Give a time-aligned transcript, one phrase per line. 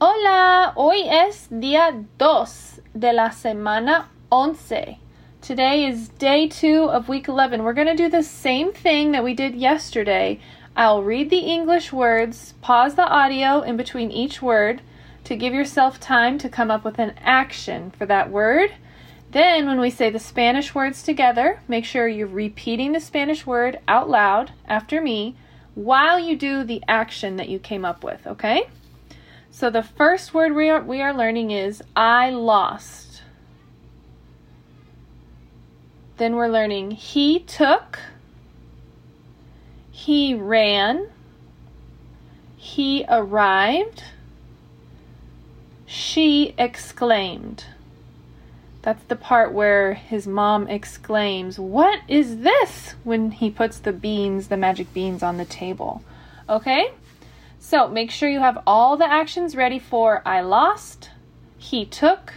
[0.00, 4.98] Hola, hoy es día dos de la semana once.
[5.40, 7.62] Today is day two of week 11.
[7.62, 10.40] We're going to do the same thing that we did yesterday.
[10.74, 14.82] I'll read the English words, pause the audio in between each word
[15.22, 18.72] to give yourself time to come up with an action for that word.
[19.30, 23.78] Then, when we say the Spanish words together, make sure you're repeating the Spanish word
[23.86, 25.36] out loud after me
[25.76, 28.66] while you do the action that you came up with, okay?
[29.56, 33.22] So, the first word we are, we are learning is I lost.
[36.16, 38.00] Then we're learning he took,
[39.92, 41.06] he ran,
[42.56, 44.02] he arrived,
[45.86, 47.66] she exclaimed.
[48.82, 52.96] That's the part where his mom exclaims, What is this?
[53.04, 56.02] when he puts the beans, the magic beans, on the table.
[56.48, 56.90] Okay?
[57.64, 61.08] So make sure you have all the actions ready for I lost,
[61.56, 62.34] he took,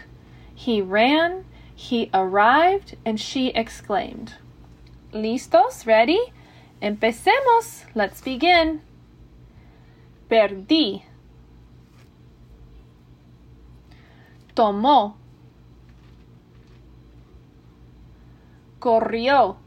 [0.56, 1.44] he ran,
[1.76, 4.36] he arrived, and she exclaimed.
[5.12, 5.86] ¿Listos?
[5.86, 6.32] Ready?
[6.82, 7.84] Empecemos.
[7.94, 8.82] Let's begin.
[10.30, 11.04] Perdí.
[14.56, 15.16] Tomó.
[18.80, 19.58] Corrió.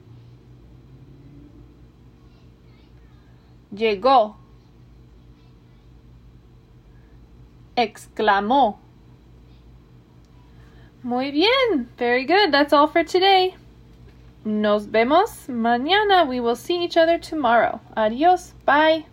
[3.75, 4.40] Llegó.
[7.81, 8.79] Exclamó.
[11.03, 11.89] Muy bien.
[11.97, 12.53] Very good.
[12.53, 13.55] That's all for today.
[14.45, 16.29] Nos vemos mañana.
[16.29, 17.81] We will see each other tomorrow.
[17.97, 18.53] Adios.
[18.67, 19.07] Bye.